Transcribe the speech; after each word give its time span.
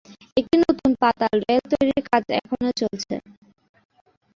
একটি 0.37 0.55
নতুন 0.63 0.91
পাতাল 1.01 1.35
রেল 1.43 1.61
তৈরির 1.71 2.01
কাজ 2.09 2.23
এখনো 2.39 2.69
চলছে। 2.79 3.13